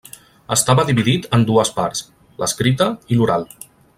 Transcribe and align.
Estava 0.53 0.85
dividit 0.87 1.27
en 1.39 1.43
dues 1.51 1.71
parts: 1.77 2.03
l'escrita 2.45 2.89
i 3.15 3.21
l'oral. 3.21 3.49